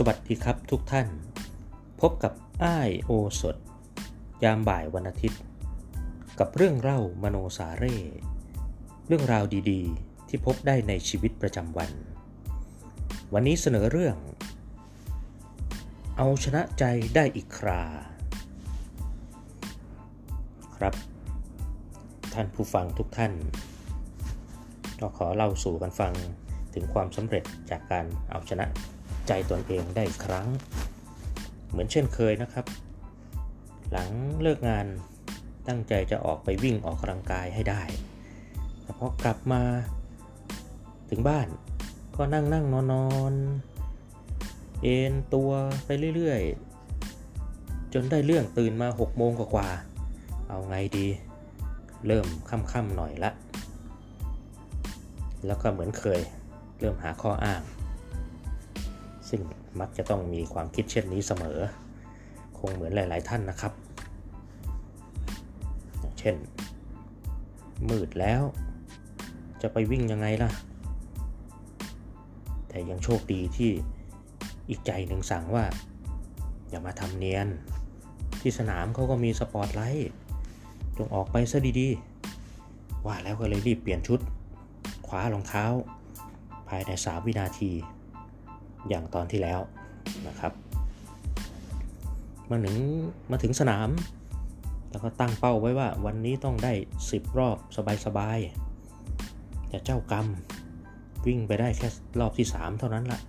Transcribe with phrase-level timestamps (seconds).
[0.00, 1.08] สวัสดีครับทุกท่าน
[2.00, 2.32] พบกับ
[2.62, 3.56] อ้ายโอสด
[4.44, 5.40] ยามบ่ายวันอาทิตย์
[6.38, 7.96] กับเรื่องเล่ามโนสาเร่
[9.06, 11.90] เรื่องราวดีๆ ที่พบได้ในชีวิตประจำวัน
[13.34, 14.16] วันนี้เสนอเรื่อง
[16.16, 17.82] เอาชนะใจได้อีกครา
[20.76, 20.94] ครับ
[22.34, 23.32] ท่านผู้ฟังทุกท่าน
[25.00, 26.12] ก็ขอเล่าสู่กันฟัง
[26.74, 28.66] ถึงความสำเร็จจากการเอาชนะ
[29.28, 30.48] ใจตนเองได้อีกครั้ง
[31.70, 32.66] เหมือนเช่นเคยนะครับ
[33.90, 34.08] หลัง
[34.42, 34.86] เลิกงาน
[35.68, 37.82] ตั้งใจจะออกไปวิ่งออกกำลังกายให้ได้
[38.82, 39.62] แต่พอกลับมา
[41.10, 41.46] ถึงบ้าน
[42.16, 43.34] ก็นั่งนั่งนอนนอน
[44.82, 45.50] เอนตัว
[45.84, 51.06] ไปเรื่อยๆ จนได้เรื่องตื่นมา6โมงกว่าๆเอาไงดี
[52.06, 53.30] เริ่มค่ำๆหน่อยละ
[55.46, 56.20] แล้วก็เหมือนเคย
[56.78, 57.62] เริ่มหาข้ออ้าง
[59.28, 59.40] ซึ่ง
[59.80, 61.58] มักจะต้องมีความคิดเช่นนี้เสมอ
[62.58, 63.72] คงเหมือนหลาย ๆ ท่านนะครับ
[66.00, 66.36] อย่างเช่น
[67.88, 68.42] มืดแล้ว
[69.62, 70.50] จะไปวิ่งยังไงล่ะ
[72.68, 73.70] แต่ยังโชคดีที่
[74.68, 75.64] อีกใจหนึ่งสั่งว่า
[76.68, 77.46] อย่ามาทำเนียน
[78.40, 80.10] ที่สนามเขาก็มีสปอตไลท์
[80.96, 84.20] จงออกไปซะดีๆ ว่าแล้วก็เลยรีบเปลี่ยนชุด
[85.06, 85.64] คว้ารองเท้า
[86.68, 87.72] ภายใน 3 วินาที
[88.88, 89.60] อย่างตอนที่แล้ว
[90.28, 90.52] นะครับ
[92.50, 92.76] มาถึง
[93.30, 93.88] มาถึงสนาม
[94.90, 96.72] แล้วก็ตั้งเป้าไว้ว่าวันนี้ต้องได้
[97.06, 97.56] 10 รอบ
[98.06, 100.26] สบายๆแต่เจ้ากรรม
[101.26, 101.88] วิ่งไปได้แค่
[102.20, 103.20] รอบที่ 3 เท่านั้นละ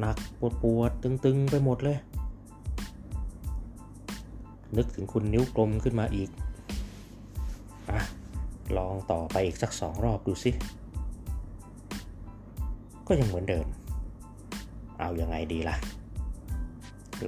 [0.00, 1.98] หนักๆปวดๆตึงๆ ไปหมดเลย
[4.76, 6.30] นึกถึงคุณนิ้วกลมขึ้นมาอีก
[7.90, 8.00] อะ
[8.76, 10.50] ลองต่อไปอีกสักสองรอบดูสิ
[13.06, 13.66] ก็ยังเหมือนเดิม
[15.04, 15.76] เอาอยัางไงดีล่ะ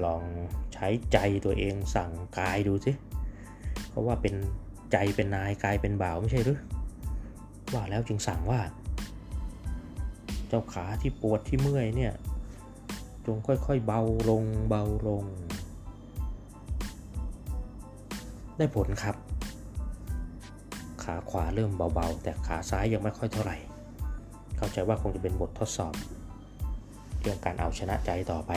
[0.04, 0.22] ลอง
[0.74, 2.92] ใช้ใจตัวเองสั่งกายดูสิ
[3.88, 4.34] เพราะว่าเป็น
[4.92, 6.58] ใจเป็นนายกายเป็นบ่าวไม่ใช่หรือ
[7.72, 8.60] ว่าแล้วจึงสั่งว่า
[10.48, 12.12] เจ้าขาที่ปวดที่เมื่อยเนี่ย
[13.26, 14.00] จงค่อยๆเบา
[14.30, 15.24] ลงเบาลง
[18.56, 19.16] ได้ผลครับ
[21.02, 23.56] ขาขวาเริ่มเบาๆ แต่ขาซ้ายยังไม่ค่อยเท่าไหร่
[24.56, 25.94] เข้าใจว่าคงจะเป็นบททดสอบ
[27.26, 28.52] รื่องการเอาชนะใจต่อไป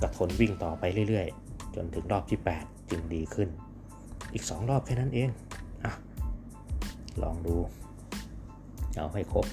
[0.00, 3.48] ก็ทนวิ่งต่อไปเรื่อยๆ จนถึงรอบที่ 8 จึงดีขึ้น
[4.32, 5.30] อีก 2 รอบแค่นั้นเอง
[5.84, 5.92] อะ
[7.22, 7.56] ลองดู
[8.96, 9.46] เอาให้ครบ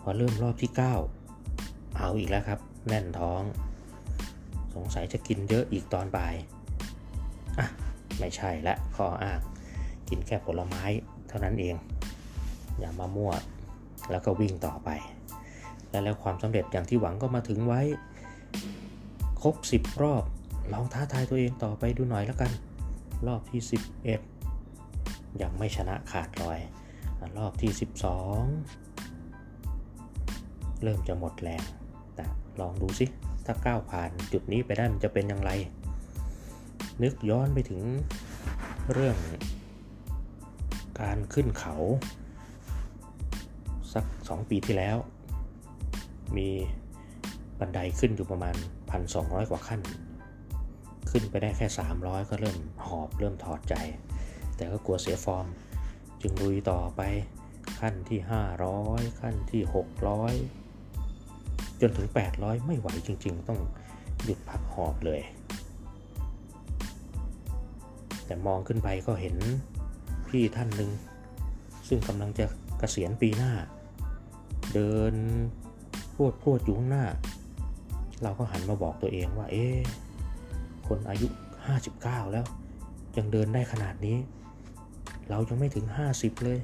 [0.00, 0.70] พอเริ่มรอบที่
[1.34, 3.42] 9 เอาอีกแล้วครับ แน่นท้อง
[4.74, 6.34] สงสัยจะกินเยอะอีกตอนบ่าย
[7.58, 7.66] อะ
[8.18, 9.40] ไม่ใช่ละข้ออ้าง
[10.08, 10.82] กินแค่ผลไม้
[11.28, 11.74] เท่านั้นเอง
[12.78, 13.32] อย่ามามั่ว
[14.10, 14.88] แล้วก็วิ่งต่อไป
[15.90, 17.80] และแล้วความสำเร็จอย่างที่หวังก็มาถึงไว้
[19.42, 20.24] ครบ 10 รอบ
[20.72, 22.50] ลองท้าทายตัวเองต่อไปดูหน่อยแล้วกัน
[23.26, 23.60] รอบที่
[24.50, 26.58] 11 ยังไม่ชนะขาดลอย
[27.38, 27.70] รอบที่
[28.70, 31.62] 12 เริ่มจะหมดแรง
[32.14, 32.24] แต่
[32.60, 33.06] ลองดูสิ
[33.44, 35.50] ถ้าก้าวผ่านจุดนี้ไปได้มันจะเป็นอย่างไร
[37.02, 37.82] นึกย้อนไปถึง
[38.92, 39.16] เรื่อง
[41.00, 41.74] การขึ้นเขา
[43.94, 44.96] สัก 2 ปีที่แล้ว
[46.36, 46.48] มี
[47.58, 48.54] บันไดขึ้นอยู่ประมาณ
[49.02, 49.80] 1,200 กว่าขั้น
[51.10, 51.66] ขึ้นไปได้แค่
[51.98, 53.74] 300 ก็เริ่มหอบเริ่มถอดใจ
[54.56, 55.46] แต่ก็กลัวเสียฟอร์ม
[56.22, 57.02] จึงลุยต่อไป
[57.80, 58.20] ขั้นที่
[58.70, 59.62] 500 ขั้นที่
[60.72, 63.60] 600 จนถึง 800 ไม่ไหวจริง ๆ ต้อง
[64.24, 65.20] หยุดพักหอบเลย
[68.26, 69.36] แต่มองขึ้นไปก็เห็น
[70.28, 70.90] พี่ท่านหนึ่ง
[71.88, 72.44] ซึ่งกำลังจะ
[72.80, 73.52] กะเกษียณปีหน้า
[74.74, 75.14] เดิน
[76.14, 77.04] พรวดพรวดอยู่ข้างหน้า
[78.22, 79.66] เราก็หันมาบอกตัวเองว่า เอ๊
[80.88, 81.28] คนอายุ
[81.80, 82.44] 59 แล้ว
[83.16, 84.18] ยังเดินได้ขนาดนี้
[85.28, 86.58] เรายังไม่ถึง 50 เลย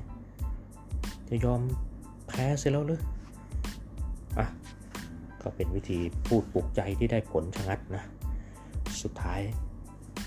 [1.28, 1.60] จะยอม
[2.28, 3.00] แพ้เสียแล้วหรือ
[4.38, 4.46] อะ
[5.42, 8.04] ก็เป็นวิธีพูดปลุกใจที่ได้ผลชะงัดนะ
[9.02, 9.40] สุดท้าย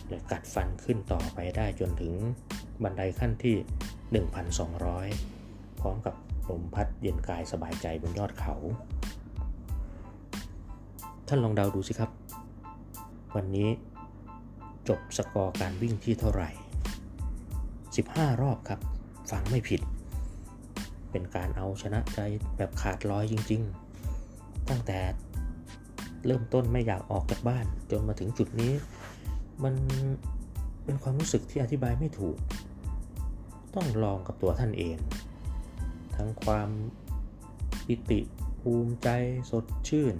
[0.07, 2.13] เลยกัดฟันขึ้นต่อไปได้จนถึง
[2.83, 3.55] บันไดขั้นที่
[4.83, 6.15] 1,200 พร้อมกับ
[6.49, 8.55] ลมพัดเย็นกายสบายใจบนยอดเขา
[11.27, 12.11] ท่านลองเดาดูสิครับ
[13.35, 13.69] วันนี้
[14.87, 16.49] จบสกอร์การวิ่งที่เท่าไหร่
[17.65, 18.79] 15 รอบครับ
[19.31, 19.81] ฟังไม่ผิด
[21.11, 22.19] เป็นการเอาชนะใจ
[22.57, 24.99] แบบขาดลอยจริงๆ ตั้งแต่
[26.25, 28.73] เริ่มต้นไม่อยากออกจากบ้าน จนมาถึงจุดนี้
[29.63, 29.75] มัน
[30.85, 32.37] เป็นความรู้สึกที่อธิบายไม่ถูก
[33.75, 34.97] ต้องลองกับตัวท่านเอง
[36.15, 36.69] ทั้งความ
[37.87, 38.19] ปิติ
[38.61, 39.09] ภูมิใจ
[39.51, 40.15] สดชื่น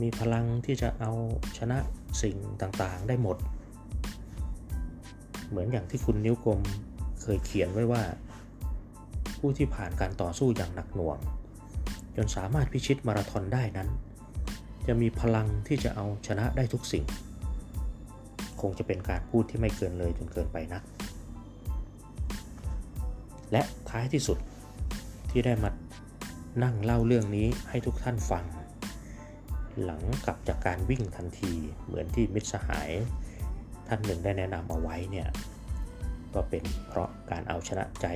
[0.00, 1.12] มีพลังที่จะเอา
[1.58, 1.78] ชนะ
[2.22, 3.36] สิ่งต่างๆได้หมด
[5.48, 6.60] เหมือนอย่างที่คุณนิ้วกลม
[7.22, 8.02] เคยเขียนไว้ว่า
[9.38, 11.18] ผู้ที่ผ่านการต่อสู้อย่างหนักหน่วง
[12.16, 13.88] จนสามารถพิชิตมาราธอนได้นั้น
[14.86, 17.04] จะมีพลังที่จะเอาชนะได้ทุกสิ่ง
[18.60, 20.82] คงจะเป็นการพูดที่ไม่เกินเลยจนเกินไปนัก
[23.52, 24.38] และท้ายที่สุด
[25.32, 25.70] ที่ได้มา
[26.62, 28.44] นั่งเล่าเรื่องนี้ให้ทุกท่านฟัง
[29.84, 31.52] หลังกลับจากการวิ่งทันที
[31.84, 32.90] เหมือนที่มิตรสหาย
[33.88, 35.28] ท่านหนึ่งได้แนะนำเอาไว้เนี่ย
[36.34, 38.06] ก็เป็นเพราะการเอาชนะใจ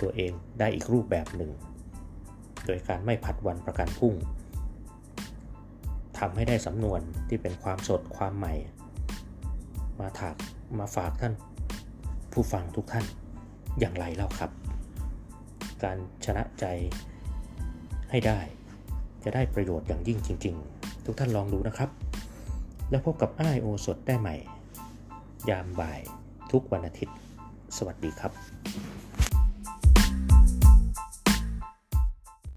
[0.00, 1.50] ตัวเองได้อีกรูปแบบหนึ่ง
[2.66, 4.14] โดยการไม่ผัดวันประกันพรุ่ง
[6.18, 8.54] ทำให้ได้สำนวนที่เป็นความสดความใหม่
[10.00, 10.36] มาถาก
[10.78, 11.34] มาฝากท่าน
[12.32, 13.04] ผู้ฟังทุกท่าน
[13.80, 14.50] อย่างไรเล่าครับ
[15.84, 16.64] การชนะใจ
[18.10, 18.40] ให้ได้
[19.24, 21.90] จะได้ประโยชน์อย่างยิ่งจริง ๆ ทุกท่านลองดูนะครับ
[22.90, 24.36] แล้วพบกับอ้ายโอสดได้ใหม่
[25.50, 26.00] ยามบ่าย
[26.52, 27.16] ทุกวันอาทิตย์
[27.76, 28.32] สวัสดีครับ